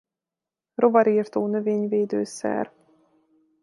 Rovarirtó 0.75 1.47
növényvédő 1.47 2.23
szer. 2.23 2.71